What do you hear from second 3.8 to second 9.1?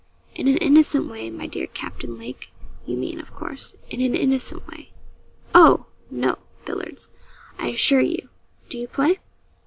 in an innocent way.' 'Oh! no; billiards, I assure you. Do you